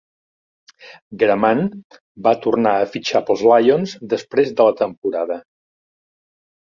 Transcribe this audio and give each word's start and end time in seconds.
Graman 1.23 1.61
va 2.27 2.33
tornar 2.45 2.73
a 2.77 2.87
fitxar 2.95 3.21
pels 3.29 3.45
Lions 3.51 3.95
després 4.15 4.53
de 4.59 4.67
la 4.71 4.75
temporada. 4.85 5.39